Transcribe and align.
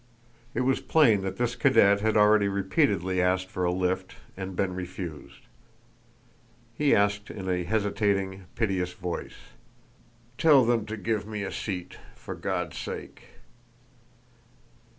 It 0.55 0.61
was 0.61 0.79
plain 0.79 1.21
that 1.21 1.37
this 1.37 1.55
cadet 1.55 2.01
had 2.01 2.17
already 2.17 2.47
repeatedly 2.47 3.21
asked 3.21 3.49
for 3.51 3.63
a 3.65 3.71
lift 3.71 4.15
and 4.35 4.55
been 4.55 4.73
refused. 4.73 5.41
He 6.73 6.95
asked 6.95 7.29
in 7.29 7.47
a 7.47 7.63
hesitating, 7.65 8.45
piteous 8.55 8.93
voice. 8.93 9.37
"Tell 10.39 10.65
them 10.65 10.87
to 10.87 10.97
give 10.97 11.27
me 11.27 11.43
a 11.43 11.51
seat, 11.51 11.97
for 12.15 12.33
God's 12.33 12.79
sake!" 12.79 13.25